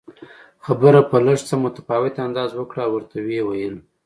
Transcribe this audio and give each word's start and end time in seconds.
خبره 0.65 0.99
په 1.09 1.17
لږ 1.25 1.39
څه 1.49 1.55
متفاوت 1.63 2.15
انداز 2.25 2.51
وکړه 2.55 2.81
او 2.85 2.91
ورته 2.95 3.17
ویې 3.25 3.41
ویل 3.45 3.75